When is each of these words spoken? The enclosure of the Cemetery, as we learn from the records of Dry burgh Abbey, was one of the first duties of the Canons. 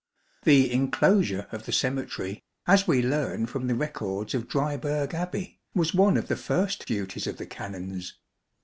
The 0.45 0.71
enclosure 0.73 1.45
of 1.51 1.67
the 1.67 1.71
Cemetery, 1.71 2.41
as 2.65 2.87
we 2.87 3.03
learn 3.03 3.45
from 3.45 3.67
the 3.67 3.75
records 3.75 4.33
of 4.33 4.47
Dry 4.47 4.75
burgh 4.75 5.13
Abbey, 5.13 5.59
was 5.75 5.93
one 5.93 6.17
of 6.17 6.27
the 6.27 6.35
first 6.35 6.87
duties 6.87 7.27
of 7.27 7.37
the 7.37 7.45
Canons. 7.45 8.17